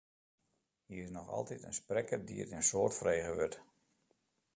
Hy 0.87 0.95
is 1.01 1.11
noch 1.17 1.29
altyd 1.37 1.67
in 1.69 1.77
sprekker 1.79 2.21
dy't 2.27 2.55
in 2.57 2.67
soad 2.69 2.93
frege 2.99 3.31
wurdt. 3.37 3.57